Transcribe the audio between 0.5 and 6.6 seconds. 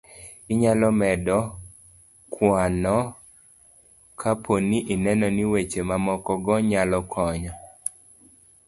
inyalo medo kwanno kapo ni ineno ni weche mamoko go